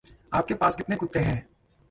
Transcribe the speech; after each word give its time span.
आपके 0.33 0.53
पास 0.53 0.75
कितने 0.75 0.95
कुत्ते 0.95 1.19
हैं? 1.19 1.49